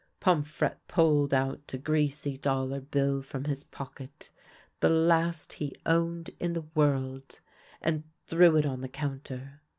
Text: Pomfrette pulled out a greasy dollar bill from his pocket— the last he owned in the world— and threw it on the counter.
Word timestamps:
Pomfrette 0.19 0.79
pulled 0.87 1.31
out 1.31 1.71
a 1.71 1.77
greasy 1.77 2.35
dollar 2.35 2.79
bill 2.81 3.21
from 3.21 3.43
his 3.43 3.63
pocket— 3.65 4.31
the 4.79 4.89
last 4.89 5.53
he 5.53 5.75
owned 5.85 6.31
in 6.39 6.53
the 6.53 6.65
world— 6.73 7.39
and 7.83 8.03
threw 8.25 8.55
it 8.57 8.65
on 8.65 8.81
the 8.81 8.89
counter. 8.89 9.61